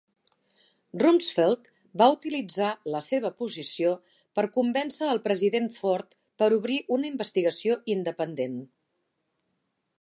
[1.01, 1.67] Rumsfeld
[2.01, 3.93] va utilitzar la seva posició
[4.39, 8.61] per convèncer el president Ford per obrir una investigació independent.